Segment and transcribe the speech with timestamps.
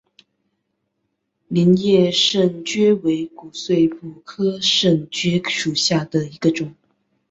[1.47, 6.73] 镰叶肾蕨为骨碎补科肾蕨属下的一个种。